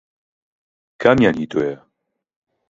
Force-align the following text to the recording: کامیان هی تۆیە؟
کامیان 1.01 1.35
هی 1.39 1.45
تۆیە؟ 1.51 1.75